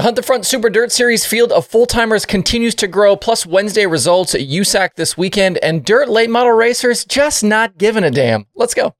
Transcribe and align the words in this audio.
The 0.00 0.04
Hunt 0.04 0.16
the 0.16 0.22
Front 0.22 0.46
Super 0.46 0.70
Dirt 0.70 0.90
Series 0.90 1.26
field 1.26 1.52
of 1.52 1.66
full 1.66 1.84
timers 1.84 2.24
continues 2.24 2.74
to 2.76 2.86
grow, 2.86 3.16
plus 3.16 3.44
Wednesday 3.44 3.84
results 3.84 4.34
at 4.34 4.40
USAC 4.40 4.94
this 4.94 5.18
weekend, 5.18 5.58
and 5.58 5.84
dirt 5.84 6.08
late 6.08 6.30
model 6.30 6.52
racers 6.52 7.04
just 7.04 7.44
not 7.44 7.76
giving 7.76 8.02
a 8.02 8.10
damn. 8.10 8.46
Let's 8.54 8.72
go. 8.72 8.94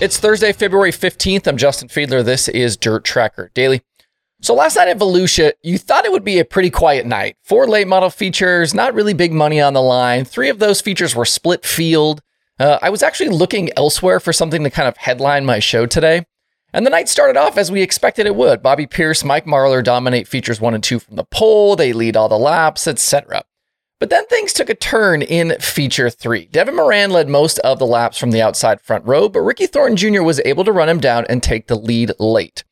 It's 0.00 0.18
Thursday, 0.18 0.54
February 0.54 0.90
15th. 0.90 1.46
I'm 1.46 1.58
Justin 1.58 1.88
Fiedler. 1.88 2.24
This 2.24 2.48
is 2.48 2.78
Dirt 2.78 3.04
Tracker 3.04 3.50
Daily. 3.52 3.82
So 4.42 4.54
last 4.54 4.74
night 4.74 4.88
at 4.88 4.98
Volusia, 4.98 5.52
you 5.62 5.78
thought 5.78 6.04
it 6.04 6.10
would 6.10 6.24
be 6.24 6.40
a 6.40 6.44
pretty 6.44 6.68
quiet 6.68 7.06
night. 7.06 7.36
Four 7.44 7.68
late 7.68 7.86
model 7.86 8.10
features, 8.10 8.74
not 8.74 8.92
really 8.92 9.14
big 9.14 9.32
money 9.32 9.60
on 9.60 9.72
the 9.72 9.80
line. 9.80 10.24
Three 10.24 10.48
of 10.48 10.58
those 10.58 10.80
features 10.80 11.14
were 11.14 11.24
split 11.24 11.64
field. 11.64 12.22
Uh, 12.58 12.76
I 12.82 12.90
was 12.90 13.04
actually 13.04 13.28
looking 13.28 13.70
elsewhere 13.76 14.18
for 14.18 14.32
something 14.32 14.64
to 14.64 14.70
kind 14.70 14.88
of 14.88 14.96
headline 14.96 15.44
my 15.44 15.60
show 15.60 15.86
today. 15.86 16.26
And 16.72 16.84
the 16.84 16.90
night 16.90 17.08
started 17.08 17.36
off 17.36 17.56
as 17.56 17.70
we 17.70 17.82
expected 17.82 18.26
it 18.26 18.34
would. 18.34 18.64
Bobby 18.64 18.88
Pierce, 18.88 19.22
Mike 19.22 19.46
Marlar 19.46 19.84
dominate 19.84 20.26
features 20.26 20.60
one 20.60 20.74
and 20.74 20.82
two 20.82 20.98
from 20.98 21.14
the 21.14 21.24
pole. 21.24 21.76
They 21.76 21.92
lead 21.92 22.16
all 22.16 22.28
the 22.28 22.36
laps, 22.36 22.88
etc. 22.88 23.44
But 24.00 24.10
then 24.10 24.26
things 24.26 24.52
took 24.52 24.68
a 24.68 24.74
turn 24.74 25.22
in 25.22 25.56
feature 25.60 26.10
three. 26.10 26.46
Devin 26.46 26.74
Moran 26.74 27.10
led 27.10 27.28
most 27.28 27.60
of 27.60 27.78
the 27.78 27.86
laps 27.86 28.18
from 28.18 28.32
the 28.32 28.42
outside 28.42 28.80
front 28.80 29.06
row, 29.06 29.28
but 29.28 29.42
Ricky 29.42 29.68
Thornton 29.68 29.96
Jr. 29.96 30.24
was 30.24 30.40
able 30.44 30.64
to 30.64 30.72
run 30.72 30.88
him 30.88 30.98
down 30.98 31.26
and 31.28 31.44
take 31.44 31.68
the 31.68 31.76
lead 31.76 32.10
late. 32.18 32.64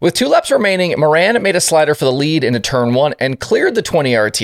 With 0.00 0.14
two 0.14 0.28
laps 0.28 0.52
remaining, 0.52 0.94
Moran 0.96 1.42
made 1.42 1.56
a 1.56 1.60
slider 1.60 1.92
for 1.92 2.04
the 2.04 2.12
lead 2.12 2.44
into 2.44 2.60
turn 2.60 2.94
one 2.94 3.14
and 3.18 3.40
cleared 3.40 3.74
the 3.74 3.82
20 3.82 4.14
RT. 4.14 4.42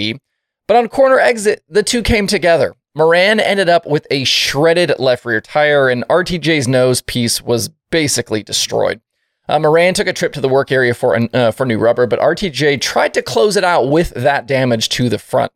But 0.67 0.77
on 0.77 0.89
corner 0.89 1.21
exit, 1.21 1.63
the 1.69 1.85
two 1.85 2.02
came 2.02 2.27
together. 2.27 2.74
Moran 2.96 3.38
ended 3.38 3.69
up 3.69 3.87
with 3.87 4.05
a 4.11 4.24
shredded 4.24 4.99
left 4.99 5.24
rear 5.24 5.41
tire, 5.41 5.88
and 5.88 6.05
RTJ's 6.09 6.66
nose 6.66 7.02
piece 7.02 7.41
was 7.41 7.69
basically 7.91 8.43
destroyed. 8.43 9.01
Uh, 9.49 9.61
Moran 9.61 9.95
took 9.95 10.09
a 10.09 10.13
trip 10.13 10.33
to 10.33 10.41
the 10.41 10.49
work 10.49 10.73
area 10.73 10.93
for, 10.93 11.16
uh, 11.33 11.52
for 11.52 11.66
new 11.66 11.79
rubber, 11.79 12.07
but 12.07 12.18
RTJ 12.18 12.80
tried 12.80 13.15
to 13.15 13.23
close 13.23 13.57
it 13.57 13.63
out 13.65 13.91
with 13.91 14.11
that 14.15 14.46
damage 14.46 14.89
to 14.91 15.09
the 15.09 15.18
front. 15.18 15.52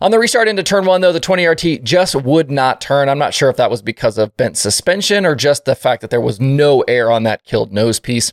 On 0.00 0.10
the 0.10 0.18
restart 0.18 0.46
into 0.46 0.62
turn 0.62 0.84
one, 0.84 1.00
though, 1.00 1.12
the 1.12 1.20
20RT 1.20 1.82
just 1.82 2.14
would 2.14 2.50
not 2.50 2.80
turn. 2.80 3.08
I'm 3.08 3.18
not 3.18 3.34
sure 3.34 3.48
if 3.48 3.56
that 3.56 3.70
was 3.70 3.82
because 3.82 4.18
of 4.18 4.36
bent 4.36 4.56
suspension 4.56 5.24
or 5.24 5.34
just 5.34 5.64
the 5.64 5.74
fact 5.74 6.02
that 6.02 6.10
there 6.10 6.20
was 6.20 6.40
no 6.40 6.82
air 6.82 7.10
on 7.10 7.22
that 7.24 7.44
killed 7.44 7.72
nose 7.72 7.98
piece. 7.98 8.32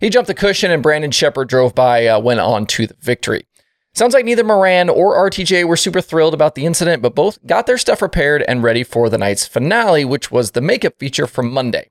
He 0.00 0.10
jumped 0.10 0.28
the 0.28 0.34
cushion 0.34 0.70
and 0.70 0.82
Brandon 0.82 1.10
Sheppard 1.10 1.48
drove 1.48 1.74
by, 1.74 2.06
uh, 2.06 2.20
went 2.20 2.40
on 2.40 2.66
to 2.66 2.86
the 2.86 2.96
victory. 3.00 3.46
Sounds 3.94 4.14
like 4.14 4.24
neither 4.24 4.44
Moran 4.44 4.88
or 4.88 5.16
RTJ 5.28 5.64
were 5.64 5.76
super 5.76 6.00
thrilled 6.00 6.34
about 6.34 6.54
the 6.54 6.66
incident, 6.66 7.02
but 7.02 7.16
both 7.16 7.44
got 7.46 7.66
their 7.66 7.78
stuff 7.78 8.00
repaired 8.00 8.44
and 8.46 8.62
ready 8.62 8.84
for 8.84 9.08
the 9.08 9.18
night's 9.18 9.46
finale, 9.46 10.04
which 10.04 10.30
was 10.30 10.52
the 10.52 10.60
makeup 10.60 10.94
feature 10.98 11.26
from 11.26 11.52
Monday. 11.52 11.90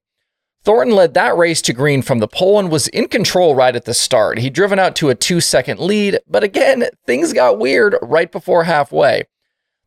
Thornton 0.64 0.96
led 0.96 1.14
that 1.14 1.36
race 1.36 1.62
to 1.64 1.74
green 1.74 2.02
from 2.02 2.20
the 2.20 2.28
pole 2.28 2.60
and 2.60 2.72
was 2.72 2.88
in 2.90 3.08
control 3.08 3.56
right 3.56 3.76
at 3.76 3.86
the 3.86 3.94
start. 3.94 4.38
He'd 4.40 4.54
driven 4.54 4.80
out 4.80 4.96
to 4.98 5.10
a 5.10 5.16
two 5.16 5.42
second 5.42 5.80
lead, 5.80 6.20
but 6.28 6.44
again, 6.44 6.86
things 7.06 7.34
got 7.34 7.60
weird 7.60 7.96
right 8.02 8.32
before 8.32 8.64
halfway. 8.66 9.26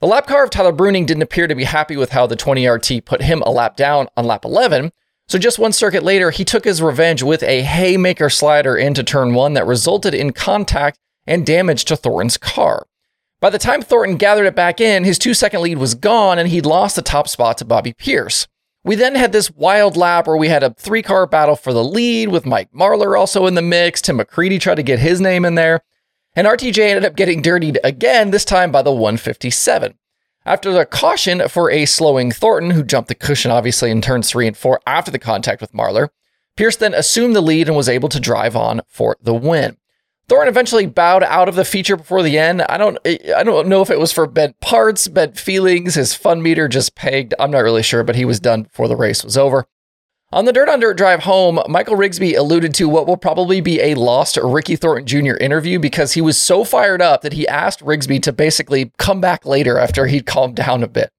The 0.00 0.06
lap 0.06 0.26
car 0.26 0.44
of 0.44 0.50
Tyler 0.50 0.72
Bruening 0.72 1.06
didn't 1.06 1.22
appear 1.22 1.46
to 1.46 1.54
be 1.54 1.64
happy 1.64 1.96
with 1.96 2.10
how 2.10 2.26
the 2.26 2.36
20RT 2.36 3.04
put 3.04 3.22
him 3.22 3.42
a 3.42 3.50
lap 3.50 3.76
down 3.76 4.08
on 4.16 4.26
lap 4.26 4.44
11, 4.44 4.92
so 5.30 5.38
just 5.38 5.60
one 5.60 5.72
circuit 5.72 6.02
later, 6.02 6.32
he 6.32 6.44
took 6.44 6.64
his 6.64 6.82
revenge 6.82 7.22
with 7.22 7.44
a 7.44 7.62
haymaker 7.62 8.28
slider 8.28 8.76
into 8.76 9.04
turn 9.04 9.32
one 9.32 9.52
that 9.52 9.64
resulted 9.64 10.12
in 10.12 10.32
contact 10.32 10.98
and 11.24 11.46
damage 11.46 11.84
to 11.84 11.94
Thornton's 11.94 12.36
car. 12.36 12.88
By 13.38 13.50
the 13.50 13.58
time 13.60 13.80
Thornton 13.80 14.16
gathered 14.16 14.46
it 14.46 14.56
back 14.56 14.80
in, 14.80 15.04
his 15.04 15.20
two 15.20 15.32
second 15.32 15.62
lead 15.62 15.78
was 15.78 15.94
gone 15.94 16.40
and 16.40 16.48
he'd 16.48 16.66
lost 16.66 16.96
the 16.96 17.02
top 17.02 17.28
spot 17.28 17.58
to 17.58 17.64
Bobby 17.64 17.92
Pierce. 17.92 18.48
We 18.82 18.96
then 18.96 19.14
had 19.14 19.30
this 19.30 19.52
wild 19.52 19.96
lap 19.96 20.26
where 20.26 20.36
we 20.36 20.48
had 20.48 20.64
a 20.64 20.74
three 20.74 21.00
car 21.00 21.28
battle 21.28 21.54
for 21.54 21.72
the 21.72 21.84
lead 21.84 22.30
with 22.30 22.44
Mike 22.44 22.72
Marlar 22.72 23.16
also 23.16 23.46
in 23.46 23.54
the 23.54 23.62
mix. 23.62 24.02
Tim 24.02 24.18
McCreadie 24.18 24.60
tried 24.60 24.78
to 24.78 24.82
get 24.82 24.98
his 24.98 25.20
name 25.20 25.44
in 25.44 25.54
there. 25.54 25.82
And 26.34 26.48
RTJ 26.48 26.80
ended 26.80 27.04
up 27.04 27.14
getting 27.14 27.40
dirtied 27.40 27.78
again, 27.84 28.32
this 28.32 28.44
time 28.44 28.72
by 28.72 28.82
the 28.82 28.90
157. 28.90 29.94
After 30.46 30.72
the 30.72 30.86
caution 30.86 31.48
for 31.48 31.70
a 31.70 31.84
slowing 31.86 32.32
Thornton, 32.32 32.70
who 32.70 32.82
jumped 32.82 33.08
the 33.08 33.14
cushion 33.14 33.50
obviously 33.50 33.90
in 33.90 34.00
turns 34.00 34.30
three 34.30 34.46
and 34.46 34.56
four 34.56 34.80
after 34.86 35.10
the 35.10 35.18
contact 35.18 35.60
with 35.60 35.72
Marlar, 35.72 36.08
Pierce 36.56 36.76
then 36.76 36.94
assumed 36.94 37.36
the 37.36 37.40
lead 37.40 37.68
and 37.68 37.76
was 37.76 37.88
able 37.88 38.08
to 38.08 38.20
drive 38.20 38.56
on 38.56 38.80
for 38.88 39.16
the 39.22 39.34
win. 39.34 39.76
Thornton 40.28 40.48
eventually 40.48 40.86
bowed 40.86 41.24
out 41.24 41.48
of 41.48 41.56
the 41.56 41.64
feature 41.64 41.96
before 41.96 42.22
the 42.22 42.38
end. 42.38 42.62
I 42.62 42.78
don't 42.78 42.98
I 43.04 43.42
don't 43.42 43.68
know 43.68 43.82
if 43.82 43.90
it 43.90 43.98
was 43.98 44.12
for 44.12 44.26
bent 44.26 44.60
parts, 44.60 45.08
bent 45.08 45.36
feelings, 45.38 45.94
his 45.94 46.14
fun 46.14 46.40
meter 46.40 46.68
just 46.68 46.94
pegged. 46.94 47.34
I'm 47.38 47.50
not 47.50 47.64
really 47.64 47.82
sure, 47.82 48.04
but 48.04 48.16
he 48.16 48.24
was 48.24 48.38
done 48.38 48.62
before 48.62 48.88
the 48.88 48.96
race 48.96 49.24
was 49.24 49.36
over. 49.36 49.66
On 50.32 50.44
the 50.44 50.52
Dirt 50.52 50.68
on 50.68 50.78
Dirt 50.78 50.96
drive 50.96 51.24
home, 51.24 51.60
Michael 51.66 51.96
Rigsby 51.96 52.36
alluded 52.36 52.72
to 52.74 52.88
what 52.88 53.04
will 53.08 53.16
probably 53.16 53.60
be 53.60 53.80
a 53.80 53.96
lost 53.96 54.36
Ricky 54.40 54.76
Thornton 54.76 55.04
Jr. 55.04 55.34
interview 55.34 55.80
because 55.80 56.12
he 56.12 56.20
was 56.20 56.38
so 56.38 56.62
fired 56.62 57.02
up 57.02 57.22
that 57.22 57.32
he 57.32 57.48
asked 57.48 57.80
Rigsby 57.80 58.22
to 58.22 58.32
basically 58.32 58.92
come 58.96 59.20
back 59.20 59.44
later 59.44 59.76
after 59.76 60.06
he'd 60.06 60.26
calmed 60.26 60.54
down 60.54 60.84
a 60.84 60.88
bit. 60.88 61.10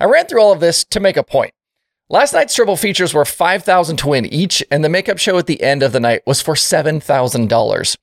I 0.00 0.06
ran 0.06 0.26
through 0.26 0.40
all 0.40 0.52
of 0.52 0.60
this 0.60 0.82
to 0.86 0.98
make 0.98 1.18
a 1.18 1.22
point. 1.22 1.52
Last 2.08 2.32
night's 2.32 2.54
triple 2.54 2.76
features 2.76 3.12
were 3.12 3.26
5000 3.26 3.98
to 3.98 4.08
win 4.08 4.24
each, 4.24 4.64
and 4.70 4.82
the 4.82 4.88
makeup 4.88 5.18
show 5.18 5.36
at 5.36 5.46
the 5.46 5.62
end 5.62 5.82
of 5.82 5.92
the 5.92 6.00
night 6.00 6.22
was 6.26 6.40
for 6.40 6.54
$7,000. 6.54 7.96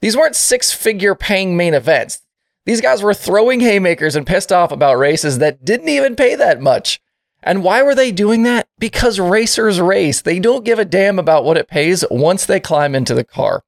These 0.00 0.16
weren't 0.16 0.34
six 0.34 0.72
figure 0.72 1.14
paying 1.14 1.56
main 1.56 1.74
events. 1.74 2.22
These 2.66 2.80
guys 2.80 3.04
were 3.04 3.14
throwing 3.14 3.60
haymakers 3.60 4.16
and 4.16 4.26
pissed 4.26 4.50
off 4.50 4.72
about 4.72 4.98
races 4.98 5.38
that 5.38 5.64
didn't 5.64 5.90
even 5.90 6.16
pay 6.16 6.34
that 6.34 6.60
much. 6.60 7.00
And 7.42 7.64
why 7.64 7.82
were 7.82 7.94
they 7.94 8.12
doing 8.12 8.44
that? 8.44 8.68
Because 8.78 9.18
racers 9.18 9.80
race. 9.80 10.20
They 10.20 10.38
don't 10.38 10.64
give 10.64 10.78
a 10.78 10.84
damn 10.84 11.18
about 11.18 11.44
what 11.44 11.56
it 11.56 11.68
pays 11.68 12.04
once 12.10 12.46
they 12.46 12.60
climb 12.60 12.94
into 12.94 13.14
the 13.14 13.24
car. 13.24 13.64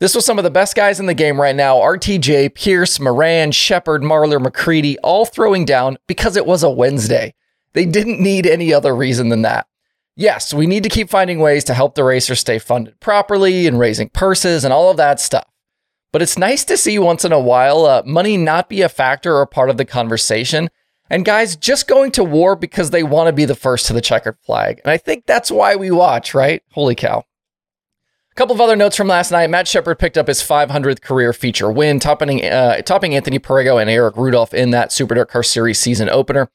This 0.00 0.14
was 0.14 0.24
some 0.24 0.38
of 0.38 0.44
the 0.44 0.50
best 0.50 0.76
guys 0.76 1.00
in 1.00 1.06
the 1.06 1.14
game 1.14 1.40
right 1.40 1.56
now 1.56 1.76
RTJ, 1.76 2.54
Pierce, 2.54 3.00
Moran, 3.00 3.50
Sheppard, 3.50 4.02
Marlar, 4.02 4.40
McCreadie, 4.40 4.96
all 5.02 5.26
throwing 5.26 5.64
down 5.64 5.98
because 6.06 6.36
it 6.36 6.46
was 6.46 6.62
a 6.62 6.70
Wednesday. 6.70 7.34
They 7.72 7.84
didn't 7.84 8.20
need 8.20 8.46
any 8.46 8.72
other 8.72 8.94
reason 8.94 9.28
than 9.28 9.42
that. 9.42 9.66
Yes, 10.14 10.54
we 10.54 10.66
need 10.66 10.82
to 10.84 10.88
keep 10.88 11.10
finding 11.10 11.40
ways 11.40 11.64
to 11.64 11.74
help 11.74 11.94
the 11.94 12.04
racers 12.04 12.40
stay 12.40 12.58
funded 12.58 12.98
properly 13.00 13.66
and 13.66 13.78
raising 13.78 14.08
purses 14.08 14.64
and 14.64 14.72
all 14.72 14.90
of 14.90 14.96
that 14.96 15.20
stuff. 15.20 15.46
But 16.12 16.22
it's 16.22 16.38
nice 16.38 16.64
to 16.66 16.76
see 16.76 16.98
once 16.98 17.24
in 17.24 17.32
a 17.32 17.38
while 17.38 17.84
uh, 17.84 18.02
money 18.06 18.36
not 18.36 18.68
be 18.68 18.82
a 18.82 18.88
factor 18.88 19.36
or 19.36 19.46
part 19.46 19.68
of 19.68 19.76
the 19.76 19.84
conversation. 19.84 20.70
And 21.10 21.24
guys 21.24 21.56
just 21.56 21.88
going 21.88 22.12
to 22.12 22.24
war 22.24 22.54
because 22.54 22.90
they 22.90 23.02
want 23.02 23.28
to 23.28 23.32
be 23.32 23.44
the 23.44 23.54
first 23.54 23.86
to 23.86 23.92
the 23.92 24.00
checkered 24.00 24.38
flag. 24.40 24.80
And 24.84 24.90
I 24.90 24.98
think 24.98 25.26
that's 25.26 25.50
why 25.50 25.76
we 25.76 25.90
watch, 25.90 26.34
right? 26.34 26.62
Holy 26.72 26.94
cow. 26.94 27.24
A 28.30 28.34
couple 28.34 28.54
of 28.54 28.60
other 28.60 28.76
notes 28.76 28.96
from 28.96 29.08
last 29.08 29.30
night. 29.30 29.50
Matt 29.50 29.66
Sheppard 29.66 29.98
picked 29.98 30.18
up 30.18 30.28
his 30.28 30.42
500th 30.42 31.00
career 31.00 31.32
feature 31.32 31.72
win, 31.72 31.98
topping, 31.98 32.44
uh, 32.44 32.82
topping 32.82 33.14
Anthony 33.14 33.38
Perrego 33.38 33.80
and 33.80 33.90
Eric 33.90 34.16
Rudolph 34.16 34.54
in 34.54 34.70
that 34.70 34.92
Super 34.92 35.14
Dirt 35.14 35.30
Car 35.30 35.42
Series 35.42 35.78
season 35.78 36.08
opener. 36.08 36.50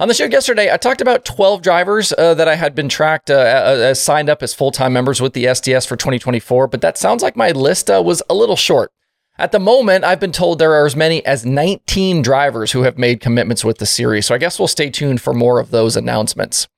On 0.00 0.08
the 0.08 0.14
show 0.14 0.24
yesterday, 0.24 0.72
I 0.72 0.76
talked 0.76 1.00
about 1.00 1.24
12 1.24 1.62
drivers 1.62 2.12
uh, 2.18 2.34
that 2.34 2.48
I 2.48 2.56
had 2.56 2.74
been 2.74 2.88
tracked 2.88 3.30
uh, 3.30 3.34
as 3.34 4.02
signed 4.02 4.28
up 4.28 4.42
as 4.42 4.52
full 4.52 4.72
time 4.72 4.92
members 4.92 5.20
with 5.20 5.34
the 5.34 5.44
SDS 5.44 5.86
for 5.86 5.96
2024, 5.96 6.66
but 6.66 6.80
that 6.80 6.98
sounds 6.98 7.22
like 7.22 7.36
my 7.36 7.52
list 7.52 7.88
uh, 7.88 8.02
was 8.04 8.20
a 8.28 8.34
little 8.34 8.56
short. 8.56 8.90
At 9.36 9.50
the 9.50 9.58
moment, 9.58 10.04
I've 10.04 10.20
been 10.20 10.30
told 10.30 10.58
there 10.58 10.74
are 10.74 10.86
as 10.86 10.94
many 10.94 11.24
as 11.26 11.44
19 11.44 12.22
drivers 12.22 12.70
who 12.70 12.82
have 12.82 12.96
made 12.96 13.20
commitments 13.20 13.64
with 13.64 13.78
the 13.78 13.86
series, 13.86 14.26
so 14.26 14.34
I 14.34 14.38
guess 14.38 14.60
we'll 14.60 14.68
stay 14.68 14.90
tuned 14.90 15.20
for 15.20 15.34
more 15.34 15.58
of 15.58 15.72
those 15.72 15.96
announcements. 15.96 16.68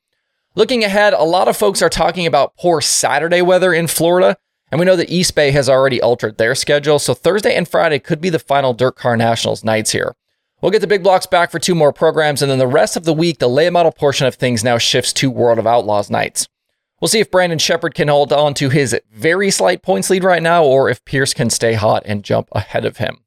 Looking 0.54 0.82
ahead, 0.82 1.12
a 1.12 1.22
lot 1.22 1.48
of 1.48 1.56
folks 1.56 1.82
are 1.82 1.90
talking 1.90 2.24
about 2.24 2.56
poor 2.56 2.80
Saturday 2.80 3.42
weather 3.42 3.74
in 3.74 3.88
Florida, 3.88 4.38
and 4.70 4.78
we 4.78 4.86
know 4.86 4.96
that 4.96 5.10
East 5.10 5.34
Bay 5.34 5.50
has 5.50 5.68
already 5.68 6.00
altered 6.00 6.38
their 6.38 6.54
schedule, 6.54 6.98
so 6.98 7.12
Thursday 7.12 7.54
and 7.54 7.68
Friday 7.68 7.98
could 7.98 8.22
be 8.22 8.30
the 8.30 8.38
final 8.38 8.72
Dirt 8.72 8.96
Car 8.96 9.18
Nationals 9.18 9.62
nights 9.62 9.92
here. 9.92 10.16
We'll 10.62 10.72
get 10.72 10.80
the 10.80 10.86
big 10.86 11.02
blocks 11.02 11.26
back 11.26 11.50
for 11.50 11.58
two 11.58 11.74
more 11.74 11.92
programs, 11.92 12.40
and 12.40 12.50
then 12.50 12.58
the 12.58 12.66
rest 12.66 12.96
of 12.96 13.04
the 13.04 13.12
week, 13.12 13.38
the 13.38 13.48
late 13.48 13.70
model 13.70 13.92
portion 13.92 14.26
of 14.26 14.36
things 14.36 14.64
now 14.64 14.78
shifts 14.78 15.12
to 15.14 15.30
World 15.30 15.58
of 15.58 15.66
Outlaws 15.66 16.08
nights. 16.08 16.48
We'll 17.00 17.08
see 17.08 17.20
if 17.20 17.30
Brandon 17.30 17.58
Sheppard 17.58 17.94
can 17.94 18.08
hold 18.08 18.32
on 18.32 18.54
to 18.54 18.70
his 18.70 18.98
very 19.12 19.50
slight 19.50 19.82
points 19.82 20.08
lead 20.08 20.24
right 20.24 20.42
now, 20.42 20.64
or 20.64 20.88
if 20.88 21.04
Pierce 21.04 21.34
can 21.34 21.50
stay 21.50 21.74
hot 21.74 22.02
and 22.06 22.24
jump 22.24 22.48
ahead 22.52 22.84
of 22.84 22.96
him. 22.96 23.18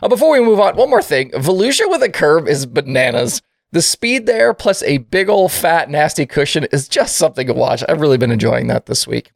Uh, 0.00 0.08
before 0.08 0.30
we 0.30 0.40
move 0.40 0.60
on, 0.60 0.76
one 0.76 0.90
more 0.90 1.02
thing. 1.02 1.30
Volusia 1.32 1.90
with 1.90 2.02
a 2.02 2.08
curve 2.08 2.46
is 2.46 2.66
bananas. 2.66 3.42
The 3.72 3.82
speed 3.82 4.26
there, 4.26 4.54
plus 4.54 4.82
a 4.84 4.98
big 4.98 5.28
old 5.28 5.50
fat 5.50 5.90
nasty 5.90 6.26
cushion, 6.26 6.64
is 6.72 6.88
just 6.88 7.16
something 7.16 7.46
to 7.48 7.52
watch. 7.52 7.82
I've 7.88 8.00
really 8.00 8.18
been 8.18 8.30
enjoying 8.30 8.68
that 8.68 8.86
this 8.86 9.06
week. 9.06 9.32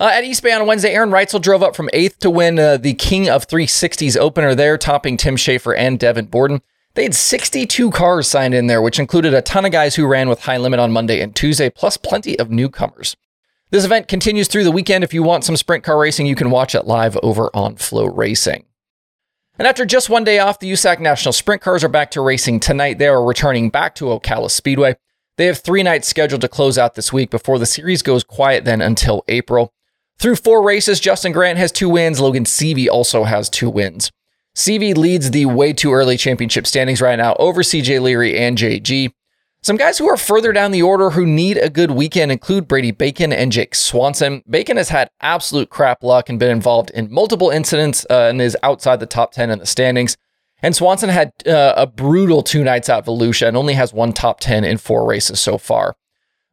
Uh, 0.00 0.10
at 0.12 0.24
East 0.24 0.42
Bay 0.42 0.52
on 0.52 0.66
Wednesday, 0.66 0.92
Aaron 0.92 1.10
Reutzel 1.10 1.40
drove 1.40 1.62
up 1.62 1.76
from 1.76 1.90
eighth 1.92 2.18
to 2.20 2.30
win 2.30 2.58
uh, 2.58 2.78
the 2.78 2.94
King 2.94 3.28
of 3.28 3.46
360s 3.46 4.16
opener 4.16 4.54
there, 4.54 4.76
topping 4.76 5.16
Tim 5.16 5.36
Shaffer 5.36 5.74
and 5.74 5.98
Devon 5.98 6.26
Borden. 6.26 6.62
They 6.94 7.02
had 7.02 7.14
62 7.14 7.90
cars 7.90 8.28
signed 8.28 8.54
in 8.54 8.68
there, 8.68 8.80
which 8.80 9.00
included 9.00 9.34
a 9.34 9.42
ton 9.42 9.64
of 9.64 9.72
guys 9.72 9.96
who 9.96 10.06
ran 10.06 10.28
with 10.28 10.42
high 10.42 10.58
limit 10.58 10.78
on 10.78 10.92
Monday 10.92 11.20
and 11.20 11.34
Tuesday, 11.34 11.68
plus 11.68 11.96
plenty 11.96 12.38
of 12.38 12.50
newcomers. 12.50 13.16
This 13.70 13.84
event 13.84 14.06
continues 14.06 14.46
through 14.46 14.62
the 14.62 14.70
weekend. 14.70 15.02
If 15.02 15.12
you 15.12 15.24
want 15.24 15.42
some 15.42 15.56
sprint 15.56 15.82
car 15.82 15.98
racing, 15.98 16.26
you 16.26 16.36
can 16.36 16.50
watch 16.50 16.74
it 16.74 16.86
live 16.86 17.18
over 17.22 17.50
on 17.52 17.74
FloRacing. 17.74 18.64
And 19.58 19.66
after 19.66 19.84
just 19.84 20.08
one 20.08 20.22
day 20.22 20.38
off, 20.38 20.60
the 20.60 20.70
USAC 20.70 21.00
National 21.00 21.32
Sprint 21.32 21.62
Cars 21.62 21.82
are 21.82 21.88
back 21.88 22.10
to 22.12 22.20
racing 22.20 22.60
tonight. 22.60 22.98
They 22.98 23.08
are 23.08 23.24
returning 23.24 23.70
back 23.70 23.94
to 23.96 24.06
Ocala 24.06 24.50
Speedway. 24.50 24.96
They 25.36 25.46
have 25.46 25.58
three 25.58 25.82
nights 25.82 26.06
scheduled 26.06 26.40
to 26.42 26.48
close 26.48 26.78
out 26.78 26.94
this 26.94 27.12
week 27.12 27.30
before 27.30 27.58
the 27.58 27.66
series 27.66 28.02
goes 28.02 28.22
quiet 28.22 28.64
then 28.64 28.80
until 28.80 29.24
April. 29.26 29.72
Through 30.18 30.36
four 30.36 30.62
races, 30.62 31.00
Justin 31.00 31.32
Grant 31.32 31.58
has 31.58 31.72
two 31.72 31.88
wins. 31.88 32.20
Logan 32.20 32.44
Seavey 32.44 32.88
also 32.88 33.24
has 33.24 33.48
two 33.48 33.68
wins. 33.70 34.12
Seavey 34.54 34.96
leads 34.96 35.32
the 35.32 35.46
way 35.46 35.72
too 35.72 35.92
early 35.92 36.16
championship 36.16 36.66
standings 36.66 37.00
right 37.00 37.16
now 37.16 37.34
over 37.40 37.62
CJ 37.62 38.00
Leary 38.00 38.38
and 38.38 38.56
JG. 38.56 39.12
Some 39.62 39.76
guys 39.76 39.98
who 39.98 40.08
are 40.08 40.16
further 40.16 40.52
down 40.52 40.70
the 40.70 40.82
order 40.82 41.10
who 41.10 41.26
need 41.26 41.56
a 41.56 41.70
good 41.70 41.90
weekend 41.90 42.30
include 42.30 42.68
Brady 42.68 42.90
Bacon 42.90 43.32
and 43.32 43.50
Jake 43.50 43.74
Swanson. 43.74 44.42
Bacon 44.48 44.76
has 44.76 44.90
had 44.90 45.08
absolute 45.20 45.70
crap 45.70 46.04
luck 46.04 46.28
and 46.28 46.38
been 46.38 46.50
involved 46.50 46.90
in 46.90 47.10
multiple 47.10 47.50
incidents 47.50 48.06
uh, 48.10 48.28
and 48.28 48.40
is 48.40 48.56
outside 48.62 49.00
the 49.00 49.06
top 49.06 49.32
10 49.32 49.50
in 49.50 49.58
the 49.58 49.66
standings. 49.66 50.16
And 50.62 50.76
Swanson 50.76 51.08
had 51.08 51.32
uh, 51.46 51.74
a 51.76 51.86
brutal 51.86 52.42
two 52.42 52.62
nights 52.62 52.88
at 52.88 53.06
Volusia 53.06 53.48
and 53.48 53.56
only 53.56 53.74
has 53.74 53.92
one 53.92 54.12
top 54.12 54.38
10 54.38 54.64
in 54.64 54.78
four 54.78 55.04
races 55.04 55.40
so 55.40 55.58
far. 55.58 55.96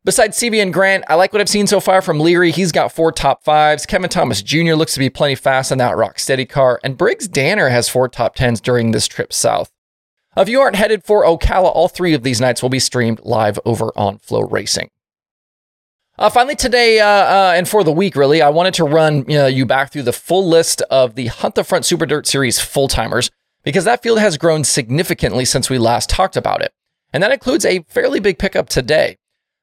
Besides 0.04 0.36
Seavey 0.36 0.64
and 0.64 0.74
Grant, 0.74 1.04
I 1.08 1.14
like 1.14 1.32
what 1.32 1.42
I've 1.42 1.50
seen 1.50 1.68
so 1.68 1.80
far 1.80 2.02
from 2.02 2.20
Leary. 2.20 2.52
He's 2.52 2.72
got 2.72 2.92
four 2.92 3.12
top 3.12 3.44
fives. 3.44 3.86
Kevin 3.86 4.10
Thomas 4.10 4.42
Jr. 4.42 4.74
looks 4.74 4.94
to 4.94 5.00
be 5.00 5.12
plenty 5.12 5.36
fast 5.36 5.72
in 5.72 5.78
that 5.78 5.96
rock 5.96 6.18
steady 6.18 6.46
car. 6.48 6.80
And 6.84 6.98
Briggs 6.98 7.28
Danner 7.28 7.70
has 7.70 7.88
four 7.88 8.10
top 8.10 8.34
tens 8.34 8.60
during 8.60 8.92
this 8.92 9.08
trip 9.08 9.32
south. 9.32 9.72
If 10.36 10.50
you 10.50 10.60
aren't 10.60 10.76
headed 10.76 11.04
for 11.04 11.24
Ocala, 11.24 11.72
all 11.76 11.88
three 11.88 12.16
of 12.16 12.24
these 12.24 12.42
nights 12.42 12.64
will 12.64 12.70
be 12.70 12.80
streamed 12.80 13.20
live 13.22 13.60
over 13.64 13.92
on 13.96 14.18
FloRacing. 14.18 14.88
Uh, 16.18 16.32
finally, 16.32 16.56
today 16.56 17.00
uh, 17.00 17.06
uh, 17.06 17.54
and 17.56 17.70
for 17.70 17.84
the 17.84 17.92
week, 17.92 18.16
really, 18.16 18.42
I 18.42 18.50
wanted 18.50 18.74
to 18.76 18.86
run 18.86 19.32
uh, 19.32 19.46
you 19.46 19.68
back 19.68 19.92
through 19.92 20.04
the 20.04 20.14
full 20.14 20.48
list 20.48 20.82
of 20.84 21.14
the 21.14 21.28
Hunt 21.28 21.54
the 21.54 21.64
Front 21.64 21.86
Super 21.86 22.08
Dirt 22.08 22.26
Series 22.26 22.60
full 22.60 22.88
timers 22.88 23.30
because 23.64 23.86
that 23.86 24.02
field 24.02 24.18
has 24.18 24.38
grown 24.38 24.64
significantly 24.64 25.46
since 25.46 25.70
we 25.70 25.78
last 25.78 26.10
talked 26.10 26.36
about 26.36 26.64
it. 26.64 26.74
And 27.14 27.22
that 27.22 27.32
includes 27.32 27.66
a 27.66 27.84
fairly 27.84 28.20
big 28.20 28.40
pickup 28.40 28.68
today. 28.68 29.18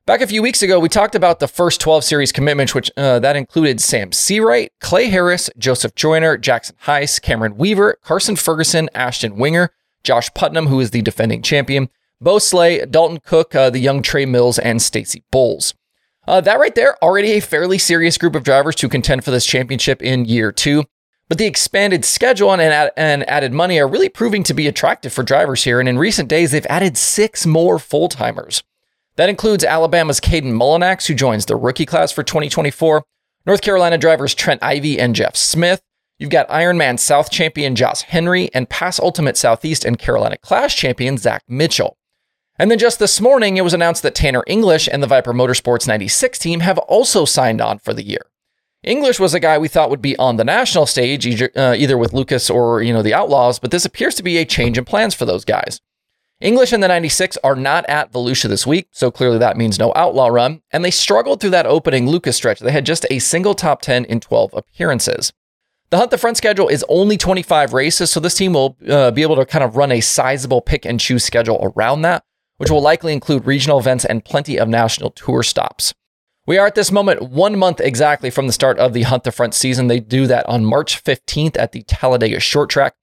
Back 0.08 0.22
a 0.22 0.26
few 0.26 0.40
weeks 0.42 0.62
ago, 0.62 0.80
we 0.80 0.88
talked 0.88 1.14
about 1.14 1.38
the 1.38 1.46
first 1.46 1.82
12 1.82 2.02
series 2.02 2.32
commitments, 2.32 2.74
which 2.74 2.90
uh, 2.96 3.18
that 3.18 3.36
included 3.36 3.78
Sam 3.78 4.10
Seawright, 4.10 4.70
Clay 4.80 5.08
Harris, 5.08 5.50
Joseph 5.58 5.94
Joyner, 5.94 6.38
Jackson 6.38 6.76
Heiss, 6.84 7.20
Cameron 7.20 7.58
Weaver, 7.58 7.98
Carson 8.02 8.34
Ferguson, 8.34 8.88
Ashton 8.94 9.36
Winger, 9.36 9.68
Josh 10.04 10.32
Putnam, 10.32 10.68
who 10.68 10.80
is 10.80 10.92
the 10.92 11.02
defending 11.02 11.42
champion, 11.42 11.90
Bo 12.22 12.38
Slay, 12.38 12.86
Dalton 12.86 13.20
Cook, 13.22 13.54
uh, 13.54 13.68
the 13.68 13.80
young 13.80 14.00
Trey 14.00 14.24
Mills, 14.24 14.58
and 14.58 14.80
Stacy 14.80 15.24
Bowles. 15.30 15.74
Uh, 16.26 16.40
that 16.40 16.58
right 16.58 16.74
there, 16.74 16.96
already 17.04 17.32
a 17.32 17.40
fairly 17.40 17.76
serious 17.76 18.16
group 18.16 18.34
of 18.34 18.44
drivers 18.44 18.76
to 18.76 18.88
contend 18.88 19.26
for 19.26 19.30
this 19.30 19.44
championship 19.44 20.00
in 20.00 20.24
year 20.24 20.52
two. 20.52 20.84
But 21.28 21.36
the 21.36 21.44
expanded 21.44 22.06
schedule 22.06 22.50
and, 22.50 22.62
ad- 22.62 22.92
and 22.96 23.28
added 23.28 23.52
money 23.52 23.78
are 23.78 23.86
really 23.86 24.08
proving 24.08 24.42
to 24.44 24.54
be 24.54 24.68
attractive 24.68 25.12
for 25.12 25.22
drivers 25.22 25.64
here. 25.64 25.80
And 25.80 25.86
in 25.86 25.98
recent 25.98 26.30
days, 26.30 26.52
they've 26.52 26.64
added 26.70 26.96
six 26.96 27.44
more 27.44 27.78
full 27.78 28.08
timers. 28.08 28.62
That 29.18 29.28
includes 29.28 29.64
Alabama's 29.64 30.20
Caden 30.20 30.54
Mullinax, 30.54 31.06
who 31.06 31.14
joins 31.14 31.44
the 31.44 31.56
rookie 31.56 31.84
class 31.84 32.10
for 32.10 32.22
2024, 32.22 33.04
North 33.44 33.60
Carolina 33.60 33.98
drivers 33.98 34.34
Trent 34.34 34.62
Ivey 34.62 34.98
and 34.98 35.14
Jeff 35.14 35.36
Smith, 35.36 35.82
You've 36.18 36.30
got 36.30 36.48
Ironman 36.48 36.98
South 36.98 37.30
champion 37.30 37.76
Josh 37.76 38.02
Henry 38.02 38.50
and 38.52 38.68
past 38.68 38.98
Ultimate 38.98 39.36
Southeast 39.36 39.84
and 39.84 40.00
Carolina 40.00 40.36
Clash 40.38 40.74
champion 40.74 41.16
Zach 41.16 41.44
Mitchell. 41.46 41.96
And 42.58 42.72
then 42.72 42.78
just 42.78 42.98
this 42.98 43.20
morning, 43.20 43.56
it 43.56 43.62
was 43.62 43.72
announced 43.72 44.02
that 44.02 44.16
Tanner 44.16 44.42
English 44.48 44.88
and 44.90 45.00
the 45.00 45.06
Viper 45.06 45.32
Motorsports 45.32 45.86
96 45.86 46.36
team 46.40 46.60
have 46.60 46.78
also 46.78 47.24
signed 47.24 47.60
on 47.60 47.78
for 47.78 47.94
the 47.94 48.02
year. 48.02 48.26
English 48.82 49.20
was 49.20 49.32
a 49.32 49.38
guy 49.38 49.58
we 49.58 49.68
thought 49.68 49.90
would 49.90 50.02
be 50.02 50.16
on 50.16 50.36
the 50.36 50.44
national 50.44 50.86
stage, 50.86 51.24
either, 51.24 51.50
uh, 51.54 51.74
either 51.78 51.96
with 51.96 52.12
Lucas 52.12 52.50
or 52.50 52.82
you 52.82 52.92
know 52.92 53.02
the 53.02 53.14
Outlaws, 53.14 53.60
but 53.60 53.70
this 53.70 53.84
appears 53.84 54.16
to 54.16 54.24
be 54.24 54.38
a 54.38 54.44
change 54.44 54.76
in 54.76 54.84
plans 54.84 55.14
for 55.14 55.24
those 55.24 55.44
guys. 55.44 55.80
English 56.40 56.72
and 56.72 56.80
the 56.80 56.88
96 56.88 57.36
are 57.42 57.56
not 57.56 57.84
at 57.88 58.12
Volusia 58.12 58.48
this 58.48 58.64
week, 58.64 58.86
so 58.92 59.10
clearly 59.10 59.38
that 59.38 59.56
means 59.56 59.76
no 59.76 59.92
outlaw 59.96 60.28
run, 60.28 60.62
and 60.70 60.84
they 60.84 60.90
struggled 60.90 61.40
through 61.40 61.50
that 61.50 61.66
opening 61.66 62.08
Lucas 62.08 62.36
stretch. 62.36 62.60
They 62.60 62.70
had 62.70 62.86
just 62.86 63.04
a 63.10 63.18
single 63.18 63.54
top 63.54 63.82
10 63.82 64.04
in 64.04 64.20
12 64.20 64.54
appearances. 64.54 65.32
The 65.90 65.96
Hunt 65.96 66.12
the 66.12 66.18
Front 66.18 66.36
schedule 66.36 66.68
is 66.68 66.84
only 66.88 67.16
25 67.16 67.72
races, 67.72 68.10
so 68.10 68.20
this 68.20 68.36
team 68.36 68.52
will 68.52 68.76
uh, 68.88 69.10
be 69.10 69.22
able 69.22 69.34
to 69.34 69.46
kind 69.46 69.64
of 69.64 69.76
run 69.76 69.90
a 69.90 70.00
sizable 70.00 70.60
pick 70.60 70.84
and 70.84 71.00
choose 71.00 71.24
schedule 71.24 71.72
around 71.76 72.02
that, 72.02 72.22
which 72.58 72.70
will 72.70 72.82
likely 72.82 73.12
include 73.12 73.44
regional 73.44 73.80
events 73.80 74.04
and 74.04 74.24
plenty 74.24 74.60
of 74.60 74.68
national 74.68 75.10
tour 75.10 75.42
stops. 75.42 75.92
We 76.46 76.56
are 76.56 76.68
at 76.68 76.76
this 76.76 76.92
moment 76.92 77.30
one 77.30 77.58
month 77.58 77.80
exactly 77.80 78.30
from 78.30 78.46
the 78.46 78.52
start 78.52 78.78
of 78.78 78.92
the 78.92 79.02
Hunt 79.02 79.24
the 79.24 79.32
Front 79.32 79.54
season. 79.54 79.88
They 79.88 79.98
do 79.98 80.28
that 80.28 80.46
on 80.46 80.64
March 80.64 81.02
15th 81.02 81.58
at 81.58 81.72
the 81.72 81.82
Talladega 81.82 82.38
Short 82.38 82.70
Track. 82.70 82.94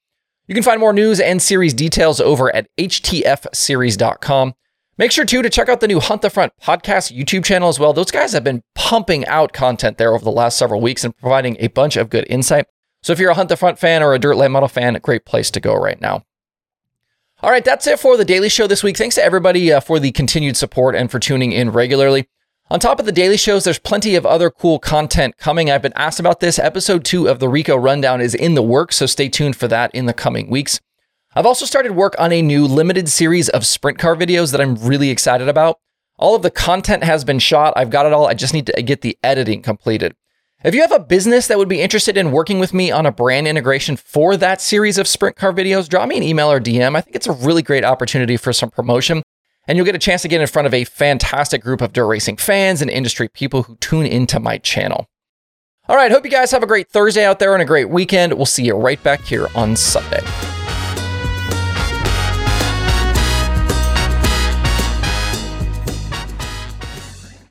You 0.48 0.54
can 0.54 0.64
find 0.64 0.80
more 0.80 0.94
news 0.94 1.20
and 1.20 1.42
series 1.42 1.74
details 1.74 2.22
over 2.22 2.56
at 2.56 2.68
htfseries.com. 2.78 4.54
Make 4.98 5.12
sure 5.12 5.26
too 5.26 5.42
to 5.42 5.50
check 5.50 5.68
out 5.68 5.82
the 5.82 5.88
new 5.88 6.00
Hunt 6.00 6.22
the 6.22 6.30
Front 6.30 6.54
podcast 6.62 7.12
YouTube 7.16 7.44
channel 7.44 7.68
as 7.68 7.80
well. 7.80 7.92
Those 7.92 8.12
guys 8.12 8.32
have 8.32 8.44
been 8.44 8.64
pumping 8.76 9.26
out 9.26 9.52
content 9.52 9.98
there 9.98 10.14
over 10.14 10.24
the 10.24 10.32
last 10.32 10.58
several 10.58 10.80
weeks 10.80 11.04
and 11.04 11.18
providing 11.18 11.58
a 11.60 11.68
bunch 11.68 11.98
of 11.98 12.10
good 12.10 12.26
insight. 12.30 12.68
So 13.04 13.12
if 13.12 13.20
you're 13.20 13.32
a 13.32 13.36
Hunt 13.36 13.50
the 13.50 13.58
Front 13.58 13.78
fan 13.78 14.02
or 14.02 14.14
a 14.14 14.20
Dirt 14.20 14.38
Late 14.38 14.52
Model 14.52 14.70
fan, 14.70 14.96
a 14.96 15.00
great 15.00 15.26
place 15.26 15.52
to 15.52 15.60
go 15.60 15.76
right 15.76 16.00
now. 16.00 16.24
All 17.42 17.52
right, 17.52 17.66
that's 17.66 17.86
it 17.88 18.00
for 18.00 18.16
the 18.16 18.26
Daily 18.26 18.48
Show 18.48 18.68
this 18.68 18.84
week. 18.84 18.98
Thanks 18.98 19.16
to 19.16 19.24
everybody 19.24 19.74
uh, 19.74 19.80
for 19.80 20.00
the 20.00 20.12
continued 20.12 20.56
support 20.56 20.96
and 20.96 21.12
for 21.12 21.20
tuning 21.20 21.52
in 21.52 21.72
regularly. 21.72 22.30
On 22.76 22.80
top 22.82 23.00
of 23.00 23.06
the 23.06 23.14
daily 23.14 23.38
shows, 23.38 23.64
there's 23.64 23.80
plenty 23.80 24.16
of 24.16 24.26
other 24.26 24.50
cool 24.50 24.80
content 24.80 25.38
coming. 25.38 25.72
I've 25.72 25.82
been 25.82 25.94
asked 25.96 26.20
about 26.20 26.42
this. 26.42 26.60
Episode 26.60 27.06
two 27.06 27.30
of 27.30 27.40
the 27.40 27.48
Rico 27.48 27.78
Rundown 27.78 28.20
is 28.20 28.36
in 28.36 28.54
the 28.54 28.62
works, 28.62 28.98
so 28.98 29.06
stay 29.06 29.30
tuned 29.30 29.56
for 29.56 29.70
that 29.70 29.96
in 29.96 30.08
the 30.08 30.14
coming 30.14 30.50
weeks. 30.50 30.82
I've 31.36 31.46
also 31.46 31.66
started 31.66 31.94
work 31.94 32.18
on 32.20 32.34
a 32.34 32.42
new 32.42 32.66
limited 32.66 33.08
series 33.08 33.48
of 33.48 33.66
sprint 33.66 33.98
car 33.98 34.14
videos 34.14 34.52
that 34.52 34.60
I'm 34.60 34.76
really 34.76 35.10
excited 35.10 35.48
about. 35.48 35.80
All 36.20 36.36
of 36.36 36.42
the 36.42 36.52
content 36.52 37.06
has 37.06 37.24
been 37.24 37.40
shot. 37.40 37.72
I've 37.78 37.92
got 37.92 38.08
it 38.08 38.12
all. 38.12 38.28
I 38.28 38.34
just 38.34 38.54
need 38.54 38.66
to 38.66 38.82
get 38.82 39.00
the 39.00 39.18
editing 39.24 39.62
completed. 39.62 40.14
If 40.62 40.76
you 40.76 40.82
have 40.82 40.92
a 40.92 41.00
business 41.00 41.48
that 41.48 41.58
would 41.58 41.70
be 41.70 41.82
interested 41.82 42.18
in 42.18 42.34
working 42.34 42.60
with 42.60 42.74
me 42.74 42.92
on 42.92 43.06
a 43.06 43.12
brand 43.14 43.48
integration 43.48 43.96
for 43.96 44.36
that 44.36 44.60
series 44.60 44.98
of 44.98 45.08
sprint 45.08 45.38
car 45.38 45.54
videos, 45.54 45.88
drop 45.88 46.10
me 46.10 46.18
an 46.18 46.24
email 46.24 46.52
or 46.52 46.60
DM. 46.60 46.98
I 46.98 47.00
think 47.00 47.16
it's 47.16 47.28
a 47.28 47.32
really 47.32 47.62
great 47.62 47.86
opportunity 47.86 48.36
for 48.36 48.52
some 48.52 48.70
promotion. 48.70 49.24
And 49.68 49.78
you'll 49.78 49.86
get 49.86 49.96
a 49.96 50.00
chance 50.00 50.22
to 50.22 50.28
get 50.28 50.42
in 50.42 50.48
front 50.48 50.68
of 50.68 50.74
a 50.74 50.84
fantastic 50.84 51.62
group 51.62 51.82
of 51.82 51.94
dirt 51.94 52.08
racing 52.08 52.38
fans 52.38 52.82
and 52.82 52.92
industry 52.92 53.28
people 53.28 53.64
who 53.64 53.76
tune 53.78 54.06
into 54.06 54.40
my 54.40 54.58
channel. 54.58 55.08
All 55.88 55.96
right, 55.96 56.12
hope 56.12 56.26
you 56.26 56.32
guys 56.32 56.52
have 56.52 56.64
a 56.64 56.68
great 56.68 56.90
Thursday 56.90 57.26
out 57.26 57.40
there 57.40 57.54
and 57.54 57.62
a 57.62 57.66
great 57.66 57.90
weekend. 57.90 58.34
We'll 58.34 58.46
see 58.46 58.66
you 58.66 58.76
right 58.76 59.02
back 59.04 59.22
here 59.22 59.48
on 59.56 59.76
Sunday. 59.76 60.22